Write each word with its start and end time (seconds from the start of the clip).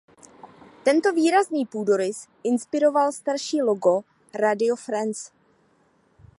Tento 0.83 1.13
výrazný 1.13 1.65
půdorys 1.65 2.27
inspiroval 2.43 3.11
starší 3.11 3.61
logo 3.61 4.01
Radio 4.39 4.75
France. 4.75 5.31